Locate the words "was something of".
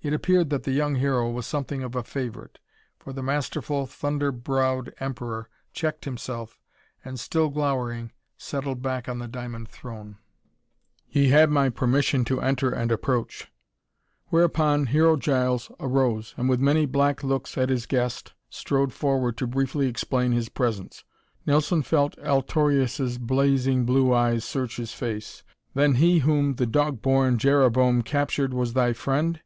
1.28-1.96